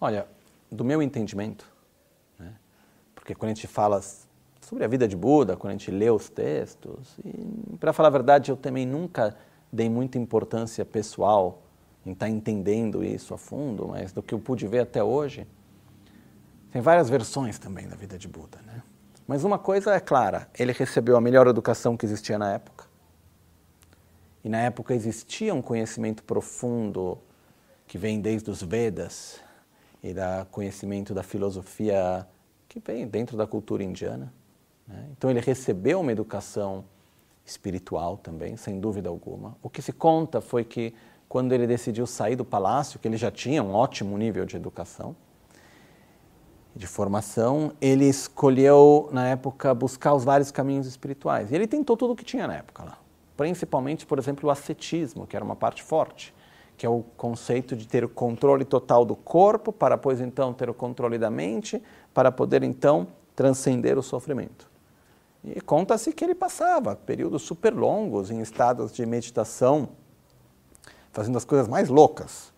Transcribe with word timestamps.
Olha, 0.00 0.26
do 0.70 0.84
meu 0.84 1.02
entendimento, 1.02 1.70
né, 2.38 2.54
porque 3.14 3.34
quando 3.34 3.50
a 3.50 3.54
gente 3.54 3.66
fala 3.66 4.00
sobre 4.60 4.84
a 4.84 4.88
vida 4.88 5.08
de 5.08 5.16
Buda, 5.16 5.56
quando 5.56 5.70
a 5.70 5.76
gente 5.76 5.90
lê 5.90 6.10
os 6.10 6.28
textos, 6.28 7.18
e 7.24 7.76
para 7.78 7.92
falar 7.92 8.08
a 8.08 8.12
verdade, 8.12 8.50
eu 8.50 8.56
também 8.56 8.86
nunca 8.86 9.36
dei 9.72 9.88
muita 9.88 10.18
importância 10.18 10.84
pessoal 10.84 11.62
em 12.04 12.12
estar 12.12 12.26
tá 12.26 12.30
entendendo 12.30 13.02
isso 13.02 13.34
a 13.34 13.38
fundo, 13.38 13.88
mas 13.88 14.12
do 14.12 14.22
que 14.22 14.34
eu 14.34 14.38
pude 14.38 14.66
ver 14.66 14.80
até 14.80 15.02
hoje, 15.02 15.46
tem 16.70 16.82
várias 16.82 17.08
versões 17.08 17.58
também 17.58 17.88
da 17.88 17.96
vida 17.96 18.18
de 18.18 18.28
Buda. 18.28 18.58
Né? 18.66 18.82
Mas 19.26 19.44
uma 19.44 19.58
coisa 19.58 19.94
é 19.94 20.00
clara: 20.00 20.48
ele 20.58 20.72
recebeu 20.72 21.16
a 21.16 21.20
melhor 21.20 21.46
educação 21.46 21.96
que 21.96 22.06
existia 22.06 22.38
na 22.38 22.52
época. 22.52 22.86
E 24.44 24.48
na 24.48 24.58
época 24.58 24.94
existia 24.94 25.54
um 25.54 25.60
conhecimento 25.60 26.22
profundo 26.22 27.18
que 27.86 27.98
vem 27.98 28.20
desde 28.20 28.50
os 28.50 28.62
Vedas 28.62 29.40
e 30.08 30.14
da 30.14 30.46
conhecimento 30.50 31.12
da 31.12 31.22
filosofia 31.22 32.26
que 32.68 32.80
vem 32.80 33.06
dentro 33.06 33.36
da 33.36 33.46
cultura 33.46 33.82
indiana. 33.82 34.32
Né? 34.86 35.08
Então 35.12 35.30
ele 35.30 35.40
recebeu 35.40 36.00
uma 36.00 36.10
educação 36.10 36.84
espiritual 37.44 38.16
também, 38.16 38.56
sem 38.56 38.80
dúvida 38.80 39.08
alguma. 39.08 39.56
O 39.62 39.68
que 39.68 39.82
se 39.82 39.92
conta 39.92 40.40
foi 40.40 40.64
que 40.64 40.94
quando 41.28 41.52
ele 41.52 41.66
decidiu 41.66 42.06
sair 42.06 42.36
do 42.36 42.44
palácio, 42.44 42.98
que 42.98 43.06
ele 43.06 43.16
já 43.16 43.30
tinha 43.30 43.62
um 43.62 43.74
ótimo 43.74 44.16
nível 44.16 44.46
de 44.46 44.56
educação, 44.56 45.14
de 46.74 46.86
formação, 46.86 47.72
ele 47.80 48.04
escolheu, 48.06 49.08
na 49.12 49.28
época, 49.28 49.74
buscar 49.74 50.14
os 50.14 50.24
vários 50.24 50.50
caminhos 50.50 50.86
espirituais. 50.86 51.50
E 51.50 51.54
ele 51.54 51.66
tentou 51.66 51.96
tudo 51.96 52.12
o 52.12 52.16
que 52.16 52.24
tinha 52.24 52.46
na 52.46 52.54
época 52.54 52.84
lá. 52.84 52.98
Principalmente, 53.36 54.06
por 54.06 54.18
exemplo, 54.18 54.48
o 54.48 54.50
ascetismo, 54.50 55.26
que 55.26 55.36
era 55.36 55.44
uma 55.44 55.56
parte 55.56 55.82
forte, 55.82 56.34
que 56.78 56.86
é 56.86 56.88
o 56.88 57.02
conceito 57.16 57.76
de 57.76 57.86
ter 57.86 58.04
o 58.04 58.08
controle 58.08 58.64
total 58.64 59.04
do 59.04 59.14
corpo, 59.14 59.72
para 59.72 59.96
depois 59.96 60.20
então 60.20 60.54
ter 60.54 60.70
o 60.70 60.74
controle 60.74 61.18
da 61.18 61.28
mente, 61.28 61.82
para 62.14 62.32
poder 62.32 62.62
então 62.62 63.08
transcender 63.36 63.98
o 63.98 64.02
sofrimento. 64.02 64.66
E 65.44 65.60
conta-se 65.60 66.12
que 66.12 66.24
ele 66.24 66.34
passava 66.34 66.96
períodos 66.96 67.42
super 67.42 67.74
longos 67.74 68.30
em 68.30 68.40
estados 68.40 68.92
de 68.92 69.04
meditação, 69.04 69.90
fazendo 71.12 71.36
as 71.36 71.44
coisas 71.44 71.68
mais 71.68 71.88
loucas 71.90 72.56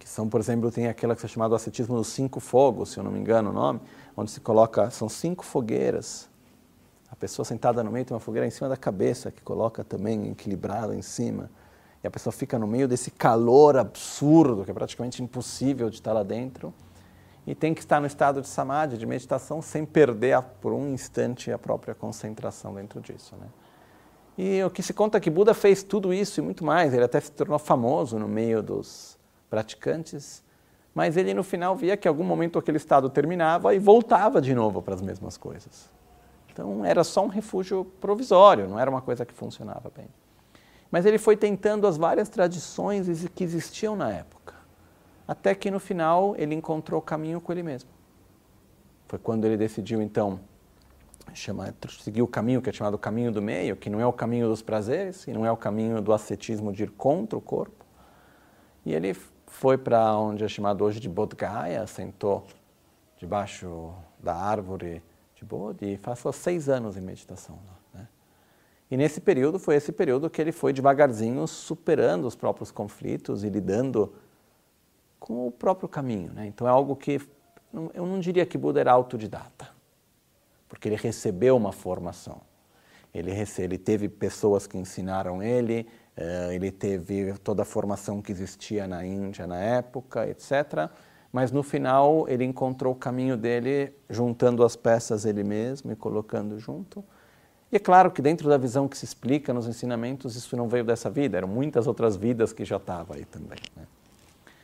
que 0.00 0.08
são, 0.08 0.26
por 0.26 0.40
exemplo, 0.40 0.72
tem 0.72 0.88
aquela 0.88 1.14
que 1.14 1.24
é 1.24 1.28
chamada 1.28 1.54
ascetismo 1.54 1.94
dos 1.94 2.08
cinco 2.08 2.40
fogos, 2.40 2.92
se 2.92 2.98
eu 2.98 3.04
não 3.04 3.12
me 3.12 3.20
engano 3.20 3.50
o 3.50 3.52
nome, 3.52 3.80
onde 4.16 4.30
se 4.30 4.40
coloca, 4.40 4.90
são 4.90 5.10
cinco 5.10 5.44
fogueiras. 5.44 6.26
A 7.10 7.14
pessoa 7.14 7.44
sentada 7.44 7.84
no 7.84 7.92
meio 7.92 8.06
tem 8.06 8.14
uma 8.14 8.20
fogueira 8.20 8.46
em 8.46 8.50
cima 8.50 8.66
da 8.66 8.78
cabeça, 8.78 9.30
que 9.30 9.42
coloca 9.42 9.84
também 9.84 10.30
equilibrada 10.30 10.96
em 10.96 11.02
cima. 11.02 11.50
E 12.02 12.06
a 12.06 12.10
pessoa 12.10 12.32
fica 12.32 12.58
no 12.58 12.66
meio 12.66 12.88
desse 12.88 13.10
calor 13.10 13.76
absurdo, 13.76 14.64
que 14.64 14.70
é 14.70 14.74
praticamente 14.74 15.22
impossível 15.22 15.90
de 15.90 15.96
estar 15.96 16.12
lá 16.12 16.22
dentro. 16.22 16.72
E 17.46 17.54
tem 17.54 17.74
que 17.74 17.80
estar 17.80 18.00
no 18.00 18.06
estado 18.06 18.40
de 18.40 18.48
samadhi, 18.48 18.96
de 18.96 19.06
meditação, 19.06 19.60
sem 19.60 19.84
perder 19.84 20.40
por 20.60 20.72
um 20.72 20.92
instante 20.92 21.50
a 21.52 21.58
própria 21.58 21.94
concentração 21.94 22.74
dentro 22.74 23.00
disso. 23.00 23.34
Né? 23.36 23.46
E 24.38 24.62
o 24.62 24.70
que 24.70 24.82
se 24.82 24.94
conta 24.94 25.18
é 25.18 25.20
que 25.20 25.28
Buda 25.28 25.52
fez 25.52 25.82
tudo 25.82 26.14
isso 26.14 26.40
e 26.40 26.42
muito 26.42 26.64
mais. 26.64 26.94
Ele 26.94 27.04
até 27.04 27.20
se 27.20 27.32
tornou 27.32 27.58
famoso 27.58 28.18
no 28.18 28.28
meio 28.28 28.62
dos 28.62 29.18
praticantes, 29.50 30.42
mas 30.94 31.16
ele 31.16 31.34
no 31.34 31.42
final 31.42 31.76
via 31.76 31.96
que 31.96 32.08
em 32.08 32.10
algum 32.10 32.24
momento 32.24 32.58
aquele 32.58 32.78
estado 32.78 33.10
terminava 33.10 33.74
e 33.74 33.78
voltava 33.78 34.40
de 34.40 34.54
novo 34.54 34.80
para 34.80 34.94
as 34.94 35.02
mesmas 35.02 35.36
coisas. 35.36 35.90
Então 36.52 36.84
era 36.84 37.04
só 37.04 37.24
um 37.24 37.28
refúgio 37.28 37.84
provisório, 38.00 38.68
não 38.68 38.78
era 38.78 38.90
uma 38.90 39.02
coisa 39.02 39.26
que 39.26 39.34
funcionava 39.34 39.90
bem. 39.94 40.08
Mas 40.90 41.06
ele 41.06 41.18
foi 41.18 41.36
tentando 41.36 41.86
as 41.86 41.96
várias 41.96 42.28
tradições 42.28 43.28
que 43.34 43.44
existiam 43.44 43.94
na 43.94 44.10
época, 44.10 44.54
até 45.26 45.54
que 45.54 45.70
no 45.70 45.78
final 45.78 46.34
ele 46.36 46.54
encontrou 46.54 47.00
o 47.00 47.02
caminho 47.02 47.40
com 47.40 47.52
ele 47.52 47.62
mesmo. 47.62 47.88
Foi 49.06 49.18
quando 49.18 49.44
ele 49.44 49.56
decidiu 49.56 50.02
então 50.02 50.40
chamar, 51.32 51.74
seguir 52.00 52.22
o 52.22 52.26
caminho 52.26 52.60
que 52.60 52.70
é 52.70 52.72
chamado 52.72 52.98
caminho 52.98 53.30
do 53.30 53.40
meio, 53.40 53.76
que 53.76 53.88
não 53.88 54.00
é 54.00 54.06
o 54.06 54.12
caminho 54.12 54.48
dos 54.48 54.62
prazeres 54.62 55.26
e 55.26 55.32
não 55.32 55.46
é 55.46 55.52
o 55.52 55.56
caminho 55.56 56.00
do 56.00 56.12
ascetismo 56.12 56.72
de 56.72 56.84
ir 56.84 56.90
contra 56.90 57.38
o 57.38 57.40
corpo. 57.40 57.84
E 58.84 58.92
ele 58.92 59.14
foi 59.46 59.76
para 59.76 60.16
onde 60.16 60.44
é 60.44 60.48
chamado 60.48 60.84
hoje 60.84 60.98
de 60.98 61.08
Bodh 61.08 61.34
Gaya, 61.36 61.86
sentou 61.86 62.46
debaixo 63.16 63.92
da 64.18 64.34
árvore 64.34 65.02
de 65.34 65.44
Bodhi 65.44 65.94
e 65.94 65.98
passou 65.98 66.32
seis 66.32 66.68
anos 66.68 66.96
em 66.96 67.00
meditação 67.00 67.58
lá. 67.66 67.79
E 68.90 68.96
nesse 68.96 69.20
período 69.20 69.58
foi 69.58 69.76
esse 69.76 69.92
período 69.92 70.28
que 70.28 70.40
ele 70.40 70.50
foi 70.50 70.72
devagarzinho 70.72 71.46
superando 71.46 72.26
os 72.26 72.34
próprios 72.34 72.70
conflitos 72.72 73.44
e 73.44 73.48
lidando 73.48 74.12
com 75.18 75.46
o 75.46 75.50
próprio 75.50 75.88
caminho. 75.88 76.32
Né? 76.32 76.46
Então 76.46 76.66
é 76.66 76.70
algo 76.70 76.96
que 76.96 77.20
eu 77.94 78.04
não 78.04 78.18
diria 78.18 78.44
que 78.44 78.58
Buda 78.58 78.80
era 78.80 78.90
autodidata, 78.90 79.68
porque 80.68 80.88
ele 80.88 80.96
recebeu 80.96 81.56
uma 81.56 81.70
formação. 81.70 82.40
Ele, 83.14 83.30
ele 83.58 83.78
teve 83.78 84.08
pessoas 84.08 84.66
que 84.66 84.76
ensinaram 84.76 85.40
ele, 85.40 85.86
eh, 86.16 86.54
ele 86.54 86.70
teve 86.72 87.32
toda 87.38 87.62
a 87.62 87.64
formação 87.64 88.20
que 88.20 88.32
existia 88.32 88.86
na 88.88 89.04
Índia 89.04 89.46
na 89.46 89.58
época, 89.58 90.28
etc. 90.28 90.90
Mas 91.32 91.52
no 91.52 91.62
final 91.62 92.28
ele 92.28 92.44
encontrou 92.44 92.92
o 92.92 92.96
caminho 92.96 93.36
dele 93.36 93.92
juntando 94.08 94.64
as 94.64 94.74
peças 94.74 95.24
ele 95.24 95.44
mesmo 95.44 95.92
e 95.92 95.96
colocando 95.96 96.58
junto. 96.58 97.04
E 97.72 97.76
é 97.76 97.78
claro 97.78 98.10
que 98.10 98.20
dentro 98.20 98.48
da 98.48 98.58
visão 98.58 98.88
que 98.88 98.98
se 98.98 99.04
explica 99.04 99.54
nos 99.54 99.66
ensinamentos, 99.68 100.34
isso 100.34 100.56
não 100.56 100.68
veio 100.68 100.84
dessa 100.84 101.08
vida, 101.08 101.36
eram 101.36 101.48
muitas 101.48 101.86
outras 101.86 102.16
vidas 102.16 102.52
que 102.52 102.64
já 102.64 102.76
estavam 102.76 103.16
aí 103.16 103.24
também. 103.24 103.58
Né? 103.76 103.84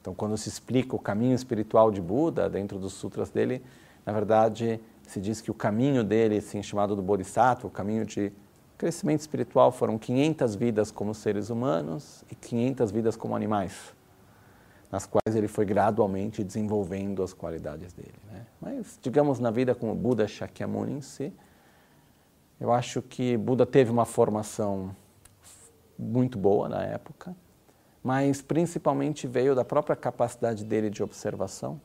Então, 0.00 0.14
quando 0.14 0.36
se 0.36 0.48
explica 0.48 0.96
o 0.96 0.98
caminho 0.98 1.34
espiritual 1.34 1.90
de 1.90 2.00
Buda, 2.00 2.48
dentro 2.48 2.78
dos 2.78 2.94
sutras 2.94 3.30
dele, 3.30 3.62
na 4.04 4.12
verdade, 4.12 4.80
se 5.06 5.20
diz 5.20 5.40
que 5.40 5.50
o 5.50 5.54
caminho 5.54 6.02
dele, 6.02 6.38
assim, 6.38 6.62
chamado 6.62 6.96
do 6.96 7.02
Bodhisattva, 7.02 7.68
o 7.68 7.70
caminho 7.70 8.04
de 8.04 8.32
crescimento 8.76 9.20
espiritual 9.20 9.70
foram 9.70 9.98
500 9.98 10.54
vidas 10.54 10.90
como 10.90 11.14
seres 11.14 11.50
humanos 11.50 12.24
e 12.30 12.34
500 12.34 12.90
vidas 12.90 13.16
como 13.16 13.34
animais, 13.36 13.94
nas 14.90 15.04
quais 15.04 15.36
ele 15.36 15.48
foi 15.48 15.64
gradualmente 15.64 16.42
desenvolvendo 16.42 17.22
as 17.22 17.32
qualidades 17.32 17.92
dele. 17.92 18.14
Né? 18.32 18.46
Mas, 18.60 18.98
digamos, 19.02 19.38
na 19.38 19.50
vida 19.50 19.74
como 19.74 19.94
Buda 19.94 20.26
Shakyamuni 20.26 20.94
em 20.94 21.00
si, 21.00 21.32
eu 22.60 22.72
acho 22.72 23.02
que 23.02 23.36
Buda 23.36 23.64
teve 23.64 23.90
uma 23.90 24.04
formação 24.04 24.94
muito 25.98 26.38
boa 26.38 26.68
na 26.68 26.84
época, 26.84 27.34
mas 28.02 28.40
principalmente 28.40 29.26
veio 29.26 29.54
da 29.54 29.64
própria 29.64 29.96
capacidade 29.96 30.64
dele 30.64 30.90
de 30.90 31.02
observação 31.02 31.80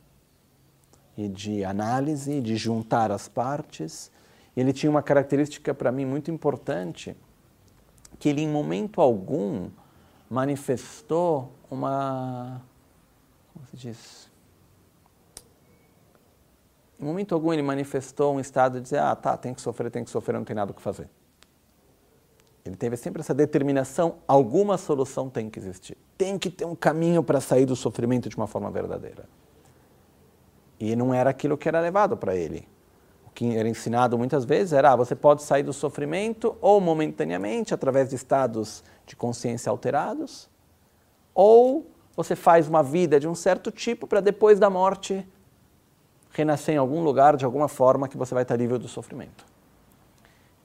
e 1.17 1.27
de 1.27 1.63
análise, 1.63 2.41
de 2.41 2.55
juntar 2.55 3.11
as 3.11 3.27
partes 3.27 4.11
ele 4.55 4.71
tinha 4.71 4.89
uma 4.89 5.01
característica 5.01 5.73
para 5.73 5.91
mim 5.91 6.05
muito 6.05 6.29
importante, 6.29 7.15
que 8.19 8.29
ele 8.29 8.41
em 8.41 8.47
momento 8.47 9.01
algum 9.01 9.69
manifestou 10.29 11.51
uma 11.69 12.61
como 13.53 13.65
se 13.67 13.77
diz? 13.77 14.31
Em 17.03 17.05
momento 17.05 17.35
algum 17.35 17.51
ele 17.51 17.61
manifestou 17.61 18.33
um 18.33 18.39
estado 18.39 18.75
de 18.75 18.83
dizer, 18.83 18.99
ah, 18.99 19.13
tá, 19.13 19.35
tem 19.35 19.53
que 19.53 19.61
sofrer, 19.61 19.91
tem 19.91 20.05
que 20.05 20.09
sofrer, 20.09 20.35
não 20.37 20.45
tem 20.45 20.55
nada 20.55 20.71
o 20.71 20.73
que 20.73 20.81
fazer. 20.81 21.09
Ele 22.63 22.77
teve 22.77 22.95
sempre 22.95 23.19
essa 23.19 23.33
determinação, 23.33 24.19
alguma 24.25 24.77
solução 24.77 25.29
tem 25.29 25.49
que 25.49 25.59
existir. 25.59 25.97
Tem 26.17 26.39
que 26.39 26.49
ter 26.49 26.63
um 26.63 26.73
caminho 26.73 27.21
para 27.21 27.41
sair 27.41 27.65
do 27.65 27.75
sofrimento 27.75 28.29
de 28.29 28.37
uma 28.37 28.47
forma 28.47 28.71
verdadeira. 28.71 29.25
E 30.79 30.95
não 30.95 31.13
era 31.13 31.29
aquilo 31.29 31.57
que 31.57 31.67
era 31.67 31.81
levado 31.81 32.15
para 32.15 32.37
ele 32.37 32.65
que 33.33 33.57
era 33.57 33.67
ensinado 33.67 34.15
muitas 34.15 34.45
vezes 34.45 34.73
era: 34.73 34.91
ah, 34.91 34.95
você 34.95 35.15
pode 35.15 35.41
sair 35.41 35.63
do 35.63 35.73
sofrimento 35.73 36.55
ou 36.61 36.79
momentaneamente, 36.79 37.73
através 37.73 38.09
de 38.09 38.15
estados 38.15 38.83
de 39.07 39.15
consciência 39.15 39.71
alterados, 39.71 40.47
ou 41.33 41.87
você 42.15 42.35
faz 42.35 42.67
uma 42.67 42.83
vida 42.83 43.19
de 43.19 43.27
um 43.27 43.33
certo 43.33 43.71
tipo 43.71 44.05
para 44.05 44.21
depois 44.21 44.59
da 44.59 44.69
morte 44.69 45.27
renascer 46.33 46.75
em 46.75 46.77
algum 46.77 47.01
lugar 47.01 47.37
de 47.37 47.45
alguma 47.45 47.67
forma 47.67 48.09
que 48.09 48.17
você 48.17 48.33
vai 48.33 48.43
estar 48.43 48.55
livre 48.55 48.77
do 48.77 48.87
sofrimento. 48.87 49.45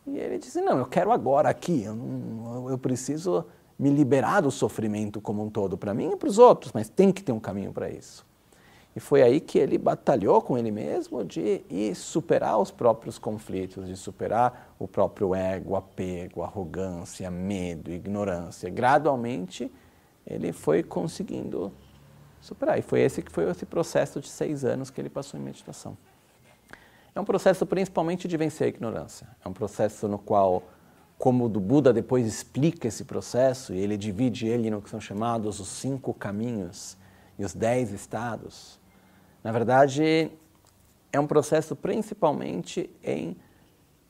E 0.06 0.18
ele 0.18 0.38
disse: 0.38 0.60
Não, 0.60 0.78
eu 0.78 0.86
quero 0.86 1.12
agora, 1.12 1.48
aqui, 1.48 1.84
eu, 1.84 1.94
não, 1.94 2.68
eu 2.68 2.78
preciso 2.78 3.44
me 3.78 3.90
liberar 3.90 4.40
do 4.40 4.50
sofrimento 4.50 5.20
como 5.20 5.44
um 5.44 5.50
todo, 5.50 5.76
para 5.76 5.94
mim 5.94 6.10
e 6.12 6.16
para 6.16 6.28
os 6.28 6.38
outros, 6.38 6.72
mas 6.72 6.88
tem 6.88 7.12
que 7.12 7.22
ter 7.22 7.30
um 7.30 7.38
caminho 7.38 7.72
para 7.72 7.88
isso. 7.88 8.26
E 8.96 9.00
foi 9.00 9.22
aí 9.22 9.38
que 9.38 9.58
ele 9.58 9.78
batalhou 9.78 10.42
com 10.42 10.58
ele 10.58 10.72
mesmo 10.72 11.24
de 11.24 11.62
ir 11.70 11.94
superar 11.94 12.58
os 12.58 12.72
próprios 12.72 13.16
conflitos, 13.16 13.86
de 13.86 13.94
superar 13.94 14.74
o 14.76 14.88
próprio 14.88 15.34
ego, 15.34 15.76
apego, 15.76 16.42
arrogância, 16.42 17.30
medo, 17.30 17.92
ignorância. 17.92 18.68
Gradualmente 18.68 19.70
ele 20.26 20.52
foi 20.52 20.82
conseguindo 20.82 21.72
superar. 22.40 22.79
E 22.79 22.82
foi 22.82 23.00
esse 23.00 23.23
que 23.23 23.31
foi 23.31 23.49
esse 23.50 23.67
processo 23.67 24.20
de 24.20 24.29
seis 24.29 24.64
anos 24.64 24.90
que 24.90 25.00
ele 25.00 25.08
passou 25.08 25.38
em 25.38 25.43
meditação. 25.43 25.96
É 27.14 27.20
um 27.20 27.25
processo 27.25 27.67
principalmente 27.67 28.29
de 28.29 28.37
vencer 28.37 28.67
a 28.67 28.69
ignorância. 28.69 29.26
É 29.44 29.49
um 29.49 29.52
processo 29.52 30.06
no 30.06 30.19
qual, 30.19 30.62
como 31.19 31.46
o 31.46 31.49
Buda 31.49 31.93
depois 31.93 32.26
explica 32.26 32.87
esse 32.87 33.05
processo, 33.05 33.75
e 33.75 33.79
ele 33.79 33.96
divide 33.96 34.46
ele 34.46 34.70
no 34.70 34.81
que 34.81 34.88
são 34.88 35.00
chamados 35.00 35.58
os 35.58 35.69
cinco 35.69 36.14
caminhos 36.14 36.96
e 37.38 37.44
os 37.44 37.55
dez 37.55 37.93
estados, 37.93 38.79
Na 39.43 39.52
verdade, 39.52 40.31
é 41.12 41.20
um 41.20 41.26
processo 41.26 41.76
principalmente 41.76 42.90
em 43.02 43.37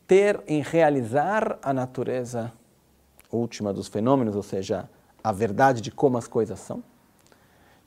ter, 0.06 0.42
em 0.46 0.62
realizar 0.62 1.58
a 1.62 1.72
natureza 1.72 2.52
última 3.30 3.72
dos 3.72 3.88
fenômenos, 3.88 4.34
ou 4.34 4.42
seja, 4.42 4.88
a 5.22 5.30
verdade 5.30 5.80
de 5.80 5.90
como 5.90 6.16
as 6.16 6.26
coisas 6.26 6.58
são, 6.58 6.82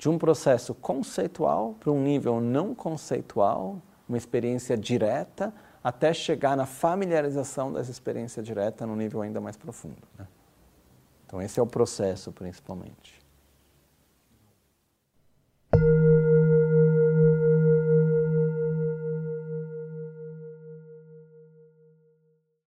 de 0.01 0.09
um 0.09 0.17
processo 0.17 0.73
conceitual 0.73 1.75
para 1.79 1.91
um 1.91 2.01
nível 2.01 2.41
não 2.41 2.73
conceitual, 2.73 3.79
uma 4.09 4.17
experiência 4.17 4.75
direta, 4.75 5.53
até 5.83 6.11
chegar 6.11 6.57
na 6.57 6.65
familiarização 6.65 7.71
dessa 7.71 7.91
experiência 7.91 8.41
direta 8.41 8.87
num 8.87 8.95
nível 8.95 9.21
ainda 9.21 9.39
mais 9.39 9.55
profundo. 9.55 10.01
Né? 10.17 10.25
Então, 11.27 11.39
esse 11.39 11.59
é 11.59 11.63
o 11.63 11.67
processo, 11.67 12.31
principalmente. 12.31 13.21